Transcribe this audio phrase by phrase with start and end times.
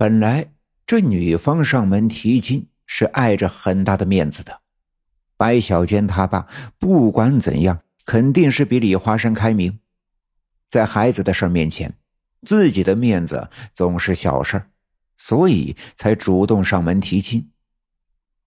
[0.00, 0.50] 本来
[0.86, 4.62] 这女方上门提亲是碍着很大的面子的，
[5.36, 6.46] 白小娟她爸
[6.78, 9.78] 不管怎样肯定是比李华山开明，
[10.70, 11.92] 在孩子的事面前，
[12.46, 14.62] 自己的面子总是小事
[15.18, 17.50] 所以才主动上门提亲。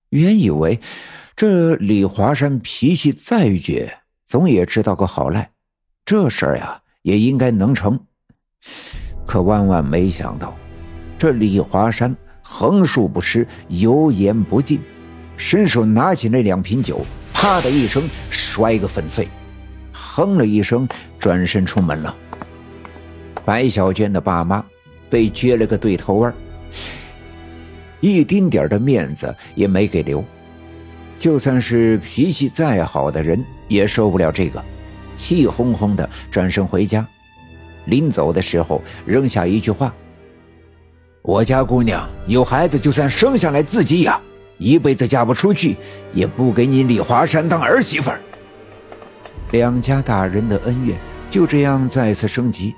[0.10, 0.82] 原以为
[1.36, 5.52] 这李华山脾气再倔，总也知道个好赖，
[6.04, 8.08] 这事儿呀也应该能成。
[9.28, 10.58] 可万万没想到，
[11.24, 14.82] 这李华山横竖不吃，油盐不进，
[15.38, 16.99] 伸手拿起那两瓶酒，
[17.34, 19.30] 啪的一声摔个粉碎，
[19.94, 20.86] 哼了一声，
[21.18, 22.13] 转身出门了。
[23.46, 24.66] 白小娟的爸妈
[25.09, 26.34] 被撅了个对头弯
[28.02, 30.21] 一丁点的面子也没给留，
[31.18, 34.62] 就算是脾气再好的人也受不了这个，
[35.16, 37.08] 气哄哄的转身回家。
[37.85, 39.96] 临走的时候扔下一句话
[41.23, 44.22] ：“我家姑娘有孩子，就算生下来自己养，
[44.58, 45.77] 一辈子嫁不出去，
[46.12, 48.20] 也不给你李华山当儿媳妇儿。”
[49.51, 50.98] 两家大人的恩怨
[51.29, 52.76] 就这样再次升级，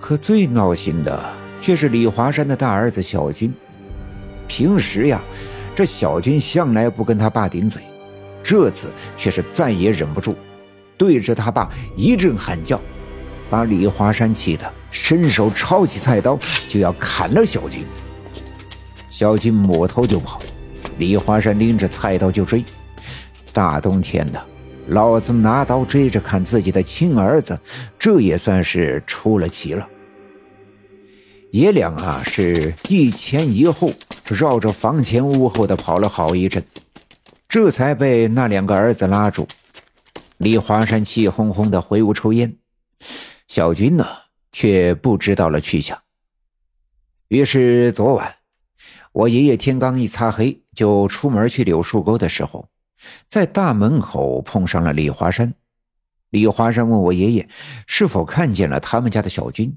[0.00, 1.24] 可最闹心的
[1.60, 3.54] 却是李华山的大儿子小军。
[4.48, 5.22] 平时呀，
[5.72, 7.80] 这小军向来不跟他爸顶嘴，
[8.42, 10.34] 这次却是再也忍不住，
[10.98, 12.80] 对着他爸一阵喊叫，
[13.52, 17.84] 把李华山气得伸手抄起菜刀就要砍了小军。
[19.10, 20.40] 小军抹头就跑，
[20.96, 22.64] 李华山拎着菜刀就追。
[23.52, 24.42] 大冬天的，
[24.86, 27.60] 老子拿刀追着砍自己的亲儿子，
[27.98, 29.86] 这也算是出了奇了。
[31.50, 33.92] 爷俩啊，是一前一后
[34.28, 36.64] 绕着房前屋后的跑了好一阵，
[37.46, 39.46] 这才被那两个儿子拉住。
[40.38, 42.54] 李华山气哄哄的回屋抽烟，
[43.52, 44.06] 小军呢
[44.50, 46.02] 却不知道了去向。
[47.28, 48.36] 于是昨晚，
[49.12, 52.70] 我爷爷天刚一擦黑就出门去柳树沟的时候，
[53.28, 55.52] 在大门口碰上了李华山。
[56.30, 57.46] 李华山问我爷爷
[57.86, 59.76] 是否看见了他们家的小军。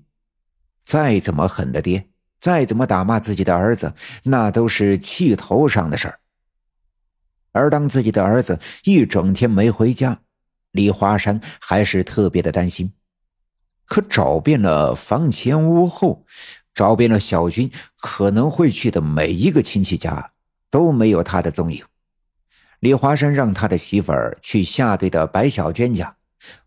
[0.86, 2.08] 再怎么狠的爹，
[2.40, 3.94] 再怎么打骂自己的儿子，
[4.24, 6.20] 那都是气头上的事儿。
[7.52, 10.22] 而当自己的儿子一整天没回家，
[10.72, 12.94] 李华山还是特别的担心。
[13.86, 16.26] 可找遍了房前屋后，
[16.74, 20.32] 找遍了小军可能会去的每一个亲戚家，
[20.70, 21.84] 都没有他的踪影。
[22.80, 26.18] 李华山让他的媳妇儿去下队的白小娟家，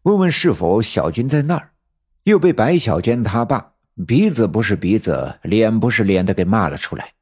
[0.02, 1.72] 问问是否小军在那儿，
[2.24, 3.72] 又被白小娟他爸。
[4.06, 7.14] 鼻子不是鼻子，脸不是脸的给骂了出来。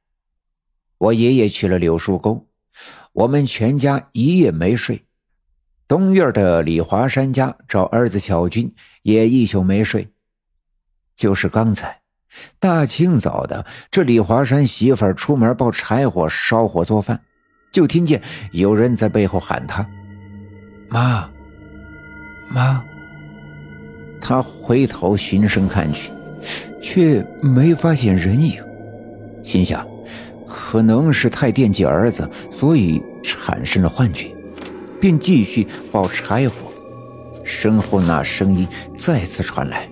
[0.98, 2.46] 我爷爷去了柳树沟，
[3.12, 5.05] 我们全家一夜没睡。
[5.88, 10.08] 东院的李华山家找儿子小军也一宿没睡。
[11.14, 12.00] 就是刚才，
[12.58, 17.20] 大清早的，这李华山媳妇儿出门抱柴火烧火做饭，
[17.72, 18.20] 就听见
[18.52, 19.86] 有人在背后喊他
[20.90, 21.30] ：“妈，
[22.48, 22.84] 妈。”
[24.20, 26.10] 他回头循声看去。
[26.78, 28.62] 却没发现人影，
[29.42, 29.84] 心想，
[30.46, 34.32] 可能是太惦记儿子，所以产生了幻觉，
[35.00, 36.70] 便继续抱柴火。
[37.44, 38.66] 身后那声音
[38.98, 39.88] 再次传来：“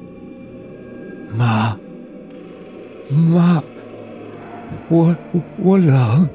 [1.37, 1.79] 妈，
[3.11, 3.63] 妈，
[4.89, 5.17] 我
[5.59, 6.29] 我冷。”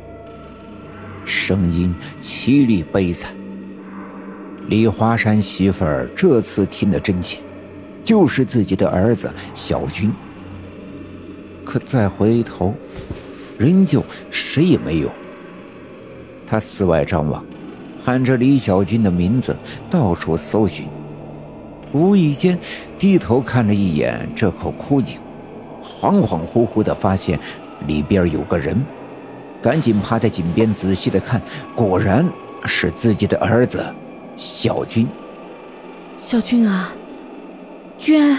[1.25, 3.35] 声音凄厉悲惨。
[4.67, 7.39] 李华山媳妇儿这次听得真切。
[8.01, 10.11] 就是自己的儿子小军，
[11.63, 12.73] 可再回头，
[13.55, 15.11] 仍旧谁也没有。
[16.47, 17.45] 他四外张望，
[18.03, 19.57] 喊着李小军的名字，
[19.89, 20.87] 到处搜寻。
[21.91, 22.57] 无意间
[22.97, 25.19] 低头看了一眼这口枯井，
[25.83, 27.39] 恍恍惚惚的发现
[27.87, 28.79] 里边有个人，
[29.61, 31.41] 赶紧趴在井边仔细的看，
[31.75, 32.27] 果然
[32.65, 33.83] 是自己的儿子
[34.35, 35.07] 小军。
[36.17, 36.93] 小军啊！
[37.97, 38.37] 娟，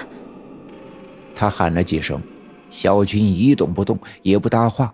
[1.34, 2.22] 他喊了几声，
[2.70, 4.92] 小军一动不动，也不搭话。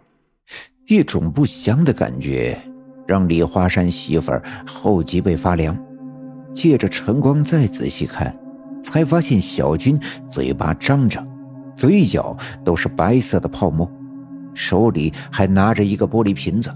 [0.87, 2.57] 一种不祥的感觉
[3.07, 5.77] 让李华山媳妇儿后脊背发凉。
[6.53, 8.35] 借着晨光再仔细看，
[8.83, 10.01] 才发现小军
[10.31, 11.23] 嘴巴张着，
[11.77, 13.91] 嘴角都是白色的泡沫，
[14.55, 16.75] 手里还拿着一个玻璃瓶子。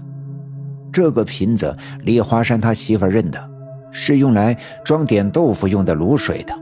[0.91, 3.39] 这个瓶子，李华山他媳妇儿认得，
[3.91, 4.55] 是用来
[4.85, 6.53] 装点豆腐用的卤水的。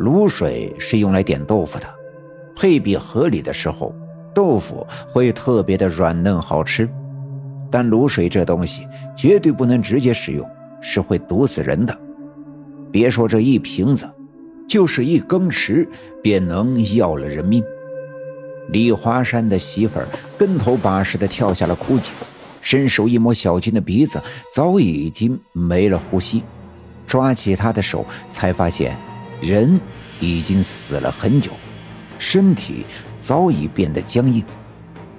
[0.00, 1.86] 卤水是用来点豆腐的，
[2.56, 3.94] 配比合理的时候，
[4.34, 6.88] 豆腐会特别的软嫩好吃。
[7.70, 8.86] 但卤水这东西
[9.16, 10.48] 绝对不能直接食用，
[10.80, 11.96] 是会毒死人的。
[12.90, 14.08] 别说这一瓶子，
[14.68, 15.88] 就是一羹匙，
[16.22, 17.62] 便能要了人命。
[18.70, 22.12] 李华山的媳妇儿跟头把式的跳下了枯井，
[22.60, 24.20] 伸手一摸小军的鼻子，
[24.52, 26.42] 早已经没了呼吸。
[27.06, 28.96] 抓起他的手，才发现
[29.40, 29.78] 人
[30.18, 31.52] 已经死了很久，
[32.18, 32.84] 身体
[33.16, 34.42] 早已变得僵硬，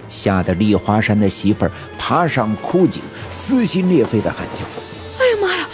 [0.09, 4.65] 吓得李华山的媳妇儿爬上枯井，撕心裂肺的喊叫
[5.19, 5.69] ：“哎呀妈呀！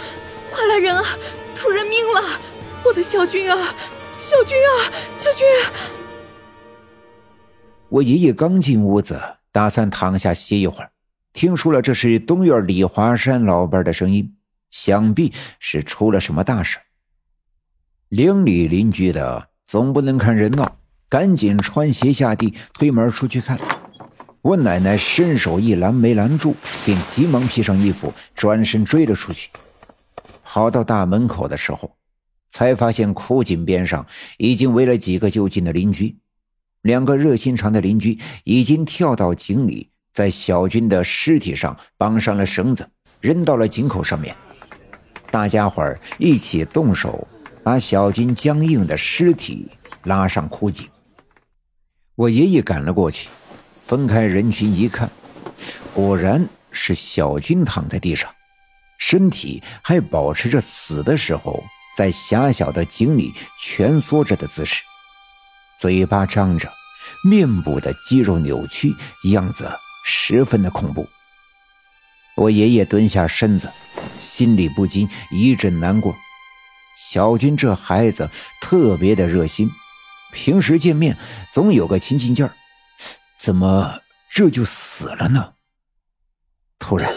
[0.50, 1.04] 快来人啊！
[1.54, 2.40] 出人命了！
[2.84, 3.74] 我的小军啊，
[4.18, 5.46] 小军啊，小军！”
[7.88, 9.20] 我爷爷刚进屋子，
[9.52, 10.90] 打算躺下歇一会儿，
[11.32, 14.34] 听出了这是东院李华山老伴的声音。
[14.70, 16.80] 想必是出了什么大事。
[18.08, 20.78] 邻里邻居的总不能看热闹，
[21.08, 23.56] 赶紧穿鞋下地，推门出去看。
[24.44, 26.54] 我奶奶伸手一拦，没拦住，
[26.84, 29.48] 便急忙披上衣服，转身追了出去。
[30.44, 31.96] 跑到大门口的时候，
[32.50, 34.06] 才发现枯井边上
[34.36, 36.14] 已经围了几个就近的邻居。
[36.82, 42.86] 两个热心肠的邻居已经跳到井里，在小军的尸体上绑上了绳子，
[43.22, 44.36] 扔到了井口上面。
[45.30, 47.26] 大家伙儿一起动手，
[47.62, 49.70] 把小军僵硬的尸体
[50.02, 50.86] 拉上枯井。
[52.14, 53.30] 我爷爷赶了过去，
[53.86, 55.10] 分开人群一看，
[55.92, 58.30] 果然是小军躺在地上，
[58.98, 61.62] 身体还保持着死的时候
[61.96, 63.32] 在狭小的井里
[63.62, 64.82] 蜷缩着的姿势，
[65.78, 66.72] 嘴巴张着，
[67.28, 68.94] 面部的肌肉扭曲，
[69.24, 69.70] 样子
[70.04, 71.06] 十分的恐怖。
[72.36, 73.70] 我爷爷蹲下身子。
[74.18, 76.14] 心里不禁一阵难过。
[76.96, 78.30] 小军这孩子
[78.60, 79.70] 特别的热心，
[80.32, 81.16] 平时见面
[81.52, 82.52] 总有个亲近劲儿，
[83.44, 84.00] 怎么
[84.30, 85.52] 这就死了呢？
[86.78, 87.12] 突然，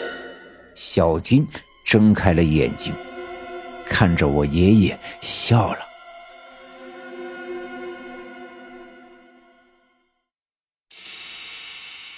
[0.75, 1.47] 小军
[1.85, 2.94] 睁开了眼睛，
[3.85, 5.79] 看着我爷爷笑了。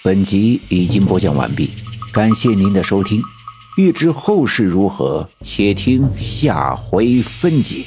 [0.02, 1.70] 本集已经播讲完毕，
[2.12, 3.22] 感谢您的收听。
[3.76, 7.84] 欲知后事如何，且听下回分解。